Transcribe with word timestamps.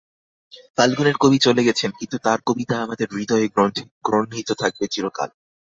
ফাল্গুনের 0.77 1.17
কবি 1.17 1.37
চলে 1.41 1.61
গেছেন, 1.63 1.89
কিন্তু 1.99 2.17
তাঁর 2.25 2.39
কবিতা 2.47 2.75
আমাদের 2.81 3.07
হূদয়ে 3.11 3.47
গ্রন্থিত 4.05 4.49
থাকবে 4.61 4.85
চিরকাল। 4.93 5.29